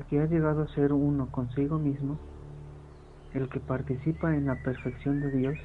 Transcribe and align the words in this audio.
El 0.00 0.06
que 0.06 0.20
ha 0.22 0.24
llegado 0.24 0.62
a 0.62 0.68
ser 0.68 0.94
uno 0.94 1.26
consigo 1.30 1.78
mismo, 1.78 2.16
el 3.34 3.50
que 3.50 3.60
participa 3.60 4.34
en 4.34 4.46
la 4.46 4.54
perfección 4.54 5.20
de 5.20 5.30
Dios, 5.30 5.58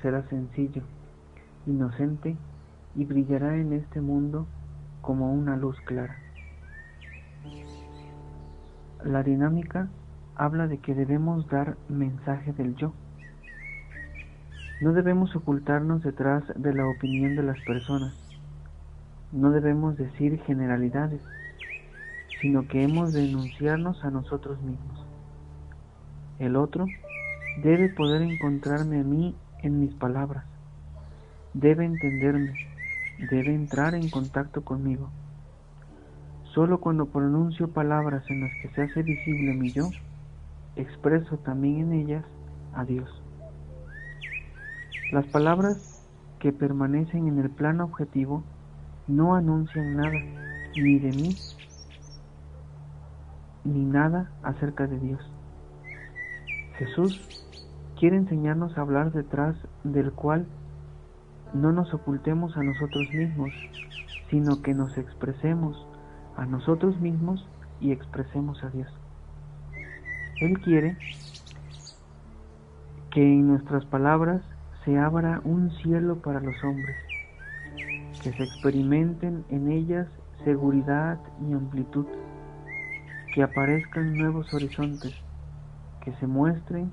será 0.00 0.22
sencillo, 0.28 0.82
inocente 1.66 2.36
y 2.94 3.04
brillará 3.04 3.56
en 3.56 3.72
este 3.72 4.00
mundo 4.00 4.46
como 5.00 5.32
una 5.32 5.56
luz 5.56 5.76
clara. 5.80 6.16
La 9.02 9.24
dinámica 9.24 9.88
habla 10.36 10.68
de 10.68 10.78
que 10.78 10.94
debemos 10.94 11.48
dar 11.48 11.76
mensaje 11.88 12.52
del 12.52 12.76
yo. 12.76 12.92
No 14.80 14.92
debemos 14.92 15.34
ocultarnos 15.34 16.04
detrás 16.04 16.44
de 16.54 16.72
la 16.72 16.86
opinión 16.86 17.34
de 17.34 17.42
las 17.42 17.58
personas. 17.64 18.14
No 19.32 19.50
debemos 19.50 19.96
decir 19.96 20.38
generalidades 20.42 21.20
sino 22.44 22.68
que 22.68 22.82
hemos 22.82 23.14
de 23.14 23.22
denunciarnos 23.22 24.04
a 24.04 24.10
nosotros 24.10 24.60
mismos. 24.60 25.06
El 26.38 26.56
otro 26.56 26.84
debe 27.62 27.88
poder 27.88 28.20
encontrarme 28.20 29.00
a 29.00 29.02
mí 29.02 29.34
en 29.62 29.80
mis 29.80 29.94
palabras, 29.94 30.44
debe 31.54 31.86
entenderme, 31.86 32.52
debe 33.30 33.54
entrar 33.54 33.94
en 33.94 34.10
contacto 34.10 34.62
conmigo. 34.62 35.08
Solo 36.52 36.80
cuando 36.80 37.06
pronuncio 37.06 37.68
palabras 37.68 38.22
en 38.28 38.42
las 38.42 38.50
que 38.60 38.68
se 38.74 38.82
hace 38.82 39.02
visible 39.02 39.54
mi 39.54 39.70
yo, 39.72 39.88
expreso 40.76 41.38
también 41.38 41.78
en 41.78 41.92
ellas 41.94 42.24
a 42.74 42.84
Dios. 42.84 43.08
Las 45.12 45.24
palabras 45.28 46.06
que 46.40 46.52
permanecen 46.52 47.26
en 47.26 47.38
el 47.38 47.48
plano 47.48 47.84
objetivo 47.84 48.44
no 49.08 49.34
anuncian 49.34 49.96
nada, 49.96 50.20
ni 50.76 50.98
de 50.98 51.10
mí 51.10 51.34
ni 53.64 53.84
nada 53.84 54.30
acerca 54.42 54.86
de 54.86 54.98
Dios. 54.98 55.20
Jesús 56.78 57.44
quiere 57.98 58.16
enseñarnos 58.16 58.76
a 58.76 58.82
hablar 58.82 59.12
detrás 59.12 59.56
del 59.84 60.12
cual 60.12 60.46
no 61.54 61.72
nos 61.72 61.94
ocultemos 61.94 62.56
a 62.56 62.62
nosotros 62.62 63.08
mismos, 63.12 63.50
sino 64.28 64.60
que 64.62 64.74
nos 64.74 64.98
expresemos 64.98 65.86
a 66.36 66.46
nosotros 66.46 67.00
mismos 67.00 67.46
y 67.80 67.92
expresemos 67.92 68.62
a 68.64 68.70
Dios. 68.70 68.88
Él 70.40 70.60
quiere 70.60 70.96
que 73.10 73.22
en 73.22 73.46
nuestras 73.46 73.84
palabras 73.84 74.42
se 74.84 74.98
abra 74.98 75.40
un 75.44 75.70
cielo 75.82 76.16
para 76.16 76.40
los 76.40 76.56
hombres, 76.64 76.96
que 78.22 78.32
se 78.32 78.42
experimenten 78.42 79.44
en 79.48 79.70
ellas 79.70 80.08
seguridad 80.44 81.18
y 81.48 81.52
amplitud 81.52 82.06
que 83.34 83.42
aparezcan 83.42 84.16
nuevos 84.16 84.54
horizontes, 84.54 85.12
que 86.04 86.14
se 86.20 86.26
muestren 86.28 86.92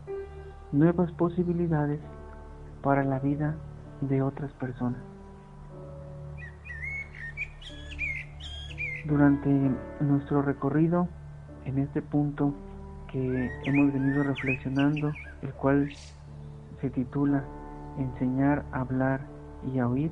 nuevas 0.71 1.11
posibilidades 1.11 1.99
para 2.81 3.03
la 3.03 3.19
vida 3.19 3.55
de 4.01 4.23
otras 4.23 4.51
personas. 4.53 4.99
Durante 9.05 9.49
nuestro 9.99 10.41
recorrido 10.41 11.07
en 11.65 11.77
este 11.77 12.01
punto 12.01 12.55
que 13.11 13.51
hemos 13.65 13.93
venido 13.93 14.23
reflexionando, 14.23 15.11
el 15.43 15.53
cual 15.53 15.91
se 16.79 16.89
titula 16.89 17.43
Enseñar 17.99 18.65
a 18.71 18.79
hablar 18.79 19.21
y 19.71 19.77
a 19.77 19.87
oír, 19.87 20.11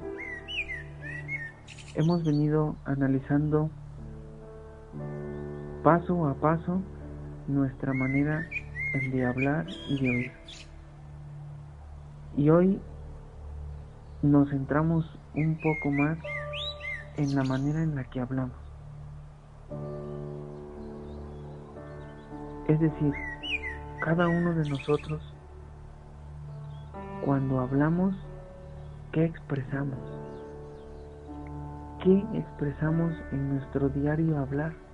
hemos 1.95 2.23
venido 2.23 2.75
analizando 2.85 3.71
paso 5.83 6.27
a 6.27 6.33
paso 6.33 6.81
nuestra 7.47 7.93
manera 7.93 8.45
de 9.11 9.25
hablar 9.25 9.65
y 9.87 10.01
de 10.01 10.09
oír. 10.09 10.31
Y 12.35 12.49
hoy 12.49 12.81
nos 14.21 14.49
centramos 14.49 15.05
un 15.35 15.57
poco 15.61 15.91
más 15.91 16.17
en 17.17 17.35
la 17.35 17.43
manera 17.43 17.81
en 17.81 17.95
la 17.95 18.03
que 18.03 18.19
hablamos. 18.19 18.57
Es 22.67 22.79
decir, 22.79 23.13
cada 24.01 24.27
uno 24.27 24.53
de 24.53 24.69
nosotros, 24.69 25.21
cuando 27.25 27.59
hablamos, 27.59 28.15
¿qué 29.11 29.25
expresamos? 29.25 29.99
¿Qué 32.03 32.23
expresamos 32.33 33.13
en 33.31 33.55
nuestro 33.55 33.89
diario 33.89 34.37
hablar? 34.37 34.88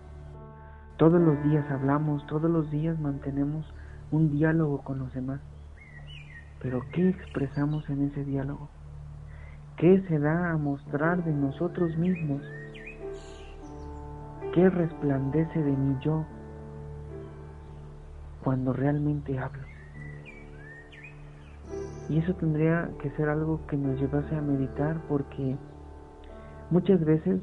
Todos 0.97 1.19
los 1.19 1.43
días 1.43 1.69
hablamos, 1.69 2.25
todos 2.25 2.49
los 2.49 2.71
días 2.71 2.97
mantenemos 3.01 3.65
un 4.11 4.31
diálogo 4.31 4.81
con 4.81 4.99
los 4.99 5.13
demás. 5.13 5.41
Pero 6.61 6.85
¿qué 6.93 7.09
expresamos 7.09 7.89
en 7.89 8.03
ese 8.03 8.23
diálogo? 8.23 8.69
¿Qué 9.75 10.01
se 10.07 10.19
da 10.19 10.51
a 10.51 10.57
mostrar 10.57 11.21
de 11.25 11.33
nosotros 11.33 11.97
mismos? 11.97 12.41
¿Qué 14.53 14.69
resplandece 14.69 15.61
de 15.61 15.71
mi 15.71 15.99
yo 15.99 16.25
cuando 18.41 18.71
realmente 18.71 19.37
hablo? 19.37 19.67
Y 22.07 22.19
eso 22.19 22.35
tendría 22.35 22.89
que 23.01 23.09
ser 23.11 23.27
algo 23.27 23.67
que 23.67 23.75
nos 23.75 23.99
llevase 23.99 24.33
a 24.33 24.41
meditar 24.41 25.01
porque 25.09 25.57
muchas 26.69 27.03
veces 27.03 27.41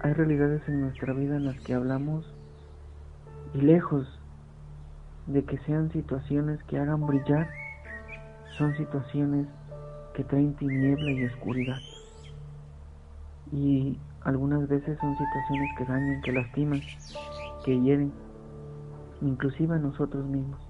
hay 0.00 0.12
realidades 0.12 0.68
en 0.68 0.80
nuestra 0.80 1.12
vida 1.12 1.36
en 1.36 1.44
las 1.44 1.60
que 1.60 1.74
hablamos 1.74 2.34
y 3.54 3.60
lejos 3.60 4.06
de 5.26 5.44
que 5.44 5.58
sean 5.58 5.90
situaciones 5.92 6.62
que 6.64 6.78
hagan 6.78 7.06
brillar, 7.06 7.48
son 8.58 8.76
situaciones 8.76 9.46
que 10.14 10.24
traen 10.24 10.54
tiniebla 10.54 11.10
y 11.12 11.24
oscuridad. 11.24 11.78
Y 13.52 13.98
algunas 14.22 14.68
veces 14.68 14.98
son 14.98 15.16
situaciones 15.16 15.70
que 15.78 15.84
dañan, 15.84 16.22
que 16.22 16.32
lastiman, 16.32 16.80
que 17.64 17.80
hieren, 17.80 18.12
inclusive 19.22 19.74
a 19.74 19.78
nosotros 19.78 20.24
mismos. 20.26 20.60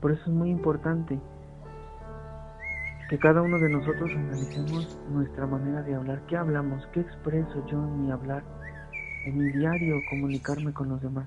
Por 0.00 0.12
eso 0.12 0.22
es 0.22 0.36
muy 0.36 0.50
importante 0.50 1.18
que 3.08 3.18
cada 3.18 3.42
uno 3.42 3.58
de 3.58 3.70
nosotros 3.70 4.10
analicemos 4.10 4.98
nuestra 5.10 5.46
manera 5.46 5.82
de 5.82 5.94
hablar, 5.94 6.20
qué 6.26 6.36
hablamos, 6.36 6.84
qué 6.92 7.00
expreso 7.00 7.64
yo 7.66 7.78
en 7.78 8.02
mi 8.02 8.10
hablar, 8.10 8.42
en 9.26 9.38
mi 9.38 9.50
diario 9.50 10.00
comunicarme 10.08 10.72
con 10.72 10.88
los 10.88 11.02
demás. 11.02 11.26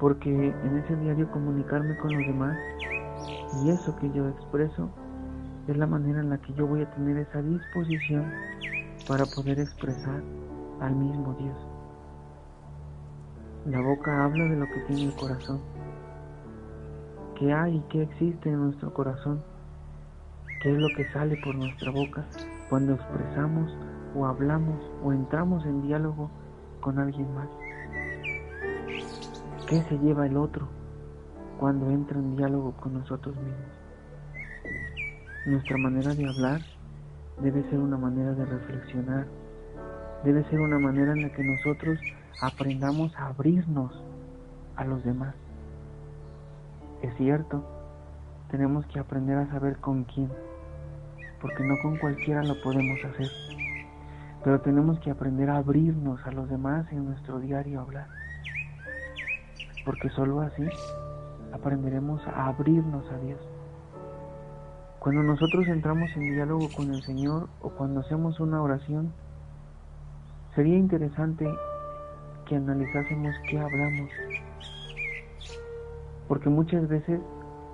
Porque 0.00 0.30
en 0.30 0.78
ese 0.78 0.96
diario 0.96 1.30
comunicarme 1.30 1.94
con 1.98 2.14
los 2.14 2.26
demás 2.26 2.56
y 3.62 3.70
eso 3.70 3.94
que 3.96 4.10
yo 4.12 4.28
expreso 4.28 4.88
es 5.66 5.76
la 5.76 5.86
manera 5.86 6.20
en 6.20 6.30
la 6.30 6.38
que 6.38 6.54
yo 6.54 6.66
voy 6.66 6.82
a 6.82 6.90
tener 6.92 7.18
esa 7.18 7.42
disposición 7.42 8.32
para 9.06 9.26
poder 9.26 9.60
expresar 9.60 10.22
al 10.80 10.96
mismo 10.96 11.34
Dios. 11.38 11.56
La 13.66 13.82
boca 13.82 14.24
habla 14.24 14.44
de 14.44 14.56
lo 14.56 14.66
que 14.66 14.80
tiene 14.86 15.04
el 15.04 15.16
corazón. 15.16 15.60
¿Qué 17.38 17.52
hay 17.52 17.76
y 17.76 17.80
qué 17.90 18.02
existe 18.02 18.48
en 18.48 18.64
nuestro 18.64 18.94
corazón? 18.94 19.42
¿Qué 20.62 20.72
es 20.72 20.78
lo 20.78 20.88
que 20.96 21.04
sale 21.12 21.36
por 21.44 21.54
nuestra 21.54 21.90
boca 21.90 22.24
cuando 22.70 22.94
expresamos 22.94 23.70
o 24.18 24.26
hablamos 24.26 24.82
o 25.04 25.12
entramos 25.12 25.64
en 25.64 25.82
diálogo 25.82 26.30
con 26.80 26.98
alguien 26.98 27.32
más. 27.34 27.48
¿Qué 29.68 29.82
se 29.82 29.98
lleva 29.98 30.26
el 30.26 30.36
otro 30.36 30.66
cuando 31.58 31.90
entra 31.90 32.18
en 32.18 32.36
diálogo 32.36 32.72
con 32.72 32.94
nosotros 32.94 33.36
mismos? 33.36 33.72
Nuestra 35.46 35.78
manera 35.78 36.14
de 36.14 36.26
hablar 36.26 36.60
debe 37.40 37.62
ser 37.70 37.78
una 37.78 37.96
manera 37.96 38.32
de 38.32 38.44
reflexionar, 38.44 39.26
debe 40.24 40.42
ser 40.50 40.60
una 40.60 40.78
manera 40.78 41.12
en 41.12 41.22
la 41.22 41.32
que 41.32 41.44
nosotros 41.44 42.00
aprendamos 42.42 43.14
a 43.16 43.28
abrirnos 43.28 43.92
a 44.74 44.84
los 44.84 45.04
demás. 45.04 45.34
Es 47.02 47.14
cierto, 47.16 47.64
tenemos 48.50 48.84
que 48.86 48.98
aprender 48.98 49.38
a 49.38 49.46
saber 49.50 49.76
con 49.76 50.04
quién, 50.04 50.30
porque 51.40 51.64
no 51.64 51.76
con 51.82 51.98
cualquiera 51.98 52.42
lo 52.42 52.60
podemos 52.60 52.98
hacer 53.04 53.47
pero 54.44 54.60
tenemos 54.60 54.98
que 55.00 55.10
aprender 55.10 55.50
a 55.50 55.58
abrirnos 55.58 56.24
a 56.26 56.30
los 56.30 56.48
demás 56.48 56.86
en 56.92 57.04
nuestro 57.04 57.38
diario 57.40 57.80
hablar. 57.80 58.06
Porque 59.84 60.08
solo 60.10 60.40
así 60.40 60.64
aprenderemos 61.52 62.26
a 62.26 62.46
abrirnos 62.46 63.10
a 63.10 63.18
Dios. 63.18 63.40
Cuando 65.00 65.22
nosotros 65.22 65.66
entramos 65.68 66.10
en 66.16 66.34
diálogo 66.34 66.68
con 66.76 66.92
el 66.92 67.02
Señor 67.02 67.48
o 67.62 67.70
cuando 67.70 68.00
hacemos 68.00 68.40
una 68.40 68.60
oración, 68.62 69.12
sería 70.54 70.76
interesante 70.76 71.48
que 72.46 72.56
analizásemos 72.56 73.34
qué 73.48 73.58
hablamos. 73.58 74.10
Porque 76.26 76.48
muchas 76.48 76.88
veces 76.88 77.20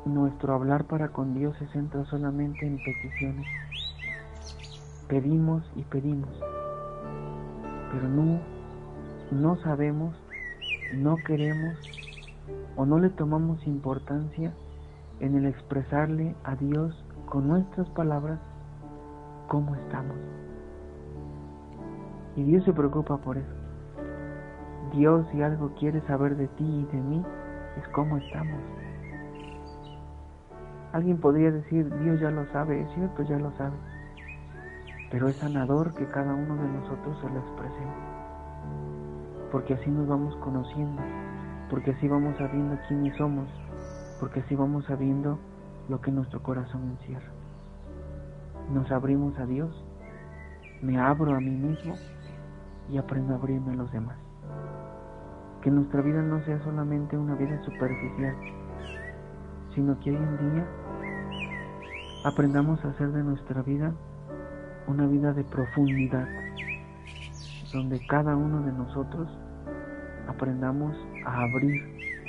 nuestro 0.04 0.54
hablar 0.54 0.84
para 0.84 1.08
con 1.08 1.34
Dios 1.34 1.56
se 1.58 1.66
centra 1.68 2.04
solamente 2.04 2.66
en 2.66 2.76
peticiones. 2.76 3.46
Pedimos 5.08 5.62
y 5.76 5.82
pedimos 5.84 6.30
pero 7.94 8.08
no 8.08 8.40
no 9.30 9.56
sabemos, 9.56 10.14
no 10.94 11.16
queremos 11.16 11.74
o 12.76 12.84
no 12.84 12.98
le 12.98 13.08
tomamos 13.10 13.64
importancia 13.66 14.52
en 15.20 15.36
el 15.36 15.46
expresarle 15.46 16.34
a 16.44 16.56
Dios 16.56 17.04
con 17.26 17.48
nuestras 17.48 17.88
palabras 17.90 18.38
cómo 19.48 19.74
estamos. 19.76 20.16
Y 22.36 22.42
Dios 22.42 22.64
se 22.64 22.72
preocupa 22.72 23.16
por 23.18 23.38
eso. 23.38 23.54
Dios 24.92 25.26
si 25.32 25.42
algo 25.42 25.72
quiere 25.78 26.00
saber 26.02 26.36
de 26.36 26.48
ti 26.48 26.64
y 26.64 26.84
de 26.94 27.00
mí 27.00 27.24
es 27.78 27.88
cómo 27.88 28.18
estamos. 28.18 28.60
Alguien 30.92 31.18
podría 31.18 31.50
decir, 31.50 31.92
Dios 32.02 32.20
ya 32.20 32.30
lo 32.30 32.46
sabe, 32.52 32.82
es 32.82 32.94
cierto, 32.94 33.22
ya 33.22 33.38
lo 33.38 33.50
sabe. 33.56 33.76
Pero 35.14 35.28
es 35.28 35.36
sanador 35.36 35.94
que 35.94 36.08
cada 36.08 36.34
uno 36.34 36.56
de 36.56 36.68
nosotros 36.70 37.16
se 37.20 37.28
lo 37.28 37.38
expresemos. 37.38 37.94
Porque 39.52 39.74
así 39.74 39.88
nos 39.88 40.08
vamos 40.08 40.34
conociendo, 40.38 41.00
porque 41.70 41.92
así 41.92 42.08
vamos 42.08 42.36
sabiendo 42.36 42.76
quiénes 42.88 43.16
somos, 43.16 43.48
porque 44.18 44.40
así 44.40 44.56
vamos 44.56 44.86
sabiendo 44.86 45.38
lo 45.88 46.00
que 46.00 46.10
nuestro 46.10 46.42
corazón 46.42 46.98
encierra. 46.98 47.30
Nos 48.72 48.90
abrimos 48.90 49.38
a 49.38 49.46
Dios, 49.46 49.84
me 50.82 50.98
abro 50.98 51.36
a 51.36 51.38
mí 51.38 51.58
mismo 51.58 51.94
y 52.90 52.98
aprendo 52.98 53.34
a 53.34 53.36
abrirme 53.36 53.74
a 53.74 53.76
los 53.76 53.92
demás. 53.92 54.18
Que 55.62 55.70
nuestra 55.70 56.02
vida 56.02 56.22
no 56.22 56.44
sea 56.44 56.58
solamente 56.64 57.16
una 57.16 57.36
vida 57.36 57.62
superficial, 57.62 58.34
sino 59.76 59.96
que 60.00 60.10
hoy 60.10 60.16
en 60.16 60.54
día 60.54 60.66
aprendamos 62.24 62.84
a 62.84 62.88
hacer 62.88 63.12
de 63.12 63.22
nuestra 63.22 63.62
vida 63.62 63.94
una 64.86 65.06
vida 65.06 65.32
de 65.32 65.44
profundidad, 65.44 66.28
donde 67.72 68.04
cada 68.06 68.36
uno 68.36 68.62
de 68.62 68.72
nosotros 68.72 69.28
aprendamos 70.28 70.96
a 71.24 71.42
abrir 71.42 71.82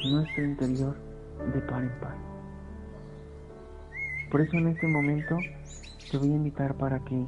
nuestro 0.03 0.43
interior 0.43 0.95
de 1.53 1.61
par 1.61 1.83
en 1.83 1.99
par. 1.99 2.15
Por 4.31 4.41
eso 4.41 4.57
en 4.57 4.67
este 4.67 4.87
momento 4.87 5.37
te 6.09 6.17
voy 6.17 6.31
a 6.31 6.35
invitar 6.35 6.75
para 6.75 6.99
que 6.99 7.25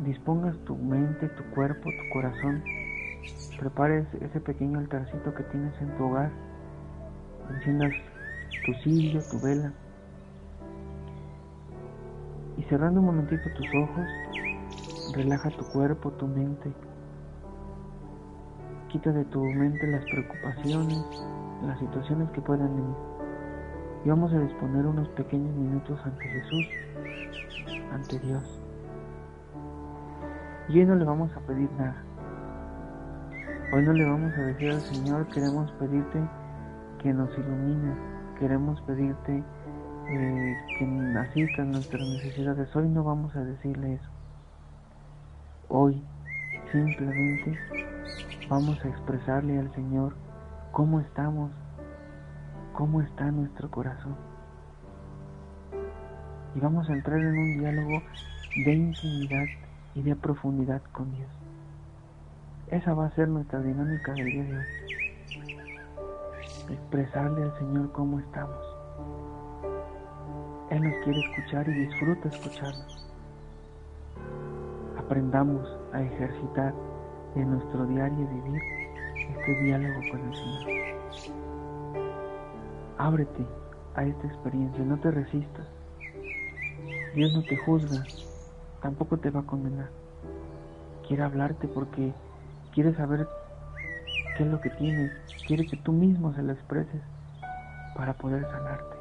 dispongas 0.00 0.56
tu 0.64 0.76
mente, 0.76 1.28
tu 1.28 1.44
cuerpo, 1.54 1.90
tu 1.90 2.08
corazón, 2.12 2.62
prepares 3.58 4.06
ese 4.20 4.40
pequeño 4.40 4.78
altarcito 4.78 5.34
que 5.34 5.42
tienes 5.44 5.72
en 5.80 5.96
tu 5.96 6.04
hogar, 6.04 6.30
enciendas 7.50 7.92
tu 8.64 8.72
cirio, 8.82 9.22
tu 9.30 9.40
vela, 9.40 9.72
y 12.56 12.62
cerrando 12.64 13.00
un 13.00 13.06
momentito 13.06 13.42
tus 13.54 13.66
ojos, 13.74 14.06
relaja 15.14 15.50
tu 15.50 15.64
cuerpo, 15.66 16.10
tu 16.12 16.26
mente, 16.26 16.72
quita 18.88 19.12
de 19.12 19.24
tu 19.26 19.44
mente 19.44 19.86
las 19.86 20.04
preocupaciones, 20.04 21.04
las 21.66 21.78
situaciones 21.78 22.30
que 22.30 22.40
puedan 22.40 22.74
venir. 22.74 22.96
Y 24.04 24.08
vamos 24.08 24.32
a 24.32 24.38
disponer 24.38 24.86
unos 24.86 25.08
pequeños 25.10 25.54
minutos 25.54 26.00
ante 26.04 26.28
Jesús, 26.28 26.66
ante 27.92 28.18
Dios. 28.20 28.62
Y 30.68 30.80
hoy 30.80 30.86
no 30.86 30.94
le 30.94 31.04
vamos 31.04 31.30
a 31.36 31.40
pedir 31.40 31.70
nada. 31.72 32.02
Hoy 33.72 33.82
no 33.82 33.92
le 33.92 34.04
vamos 34.04 34.32
a 34.34 34.42
decir 34.42 34.70
al 34.70 34.80
Señor, 34.80 35.26
queremos 35.28 35.70
pedirte 35.72 36.20
que 37.02 37.12
nos 37.12 37.36
ilumines, 37.36 37.98
queremos 38.38 38.80
pedirte 38.82 39.44
que 40.06 41.18
asistan 41.18 41.72
nuestras 41.72 42.02
necesidades. 42.02 42.74
Hoy 42.76 42.88
no 42.88 43.02
vamos 43.02 43.34
a 43.34 43.44
decirle 43.44 43.94
eso. 43.94 44.10
Hoy 45.68 46.02
simplemente 46.70 47.58
vamos 48.48 48.82
a 48.84 48.88
expresarle 48.88 49.58
al 49.58 49.72
Señor 49.74 50.14
cómo 50.72 51.00
estamos, 51.00 51.50
cómo 52.72 53.02
está 53.02 53.24
nuestro 53.30 53.70
corazón. 53.70 54.16
Y 56.54 56.60
vamos 56.60 56.88
a 56.88 56.92
entrar 56.92 57.18
en 57.18 57.38
un 57.38 57.58
diálogo 57.58 58.02
de 58.64 58.74
intimidad 58.74 59.46
y 59.94 60.02
de 60.02 60.14
profundidad 60.14 60.82
con 60.92 61.12
Dios. 61.14 61.28
Esa 62.68 62.94
va 62.94 63.06
a 63.06 63.14
ser 63.14 63.28
nuestra 63.28 63.60
dinámica 63.60 64.12
del 64.12 64.26
día 64.26 64.44
de 64.44 64.56
hoy. 64.56 64.64
Expresarle 66.70 67.42
al 67.42 67.58
Señor 67.58 67.92
cómo 67.92 68.20
estamos. 68.20 68.75
Nos 70.80 70.94
quiere 71.04 71.20
escuchar 71.20 71.66
y 71.68 71.72
disfruta 71.72 72.28
escucharnos. 72.28 72.98
Aprendamos 74.98 75.66
a 75.94 76.02
ejercitar 76.02 76.74
en 77.34 77.50
nuestro 77.50 77.86
diario 77.86 78.28
vivir 78.28 78.62
este 79.30 79.54
diálogo 79.64 80.00
con 80.10 80.20
el 80.20 80.34
Señor. 80.34 80.62
Ábrete 82.98 83.46
a 83.94 84.04
esta 84.04 84.26
experiencia, 84.26 84.84
no 84.84 84.98
te 84.98 85.10
resistas. 85.10 85.66
Dios 87.14 87.32
no 87.32 87.42
te 87.42 87.56
juzga, 87.56 88.06
tampoco 88.82 89.16
te 89.16 89.30
va 89.30 89.40
a 89.40 89.46
condenar. 89.46 89.88
Quiere 91.08 91.22
hablarte 91.22 91.68
porque 91.68 92.12
quiere 92.74 92.94
saber 92.96 93.26
qué 94.36 94.44
es 94.44 94.50
lo 94.50 94.60
que 94.60 94.70
tienes, 94.70 95.10
quiere 95.46 95.66
que 95.66 95.78
tú 95.78 95.92
mismo 95.92 96.34
se 96.34 96.42
lo 96.42 96.52
expreses 96.52 97.00
para 97.96 98.12
poder 98.12 98.42
sanarte. 98.42 98.95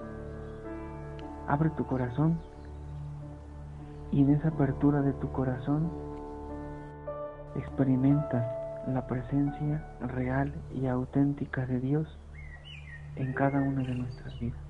Abre 1.48 1.70
tu 1.72 1.86
corazón 1.86 2.40
y 4.12 4.22
en 4.22 4.32
esa 4.32 4.50
apertura 4.50 5.02
de 5.02 5.14
tu 5.14 5.32
corazón 5.32 5.90
experimenta 7.56 8.84
la 8.88 9.06
presencia 9.08 9.84
real 10.02 10.54
y 10.74 10.88
auténtica 10.88 11.66
de 11.66 11.80
Dios 11.80 12.08
en 13.16 13.34
cada 13.34 13.62
una 13.62 13.84
de 13.84 13.96
nuestras 13.96 14.38
vidas. 14.40 14.65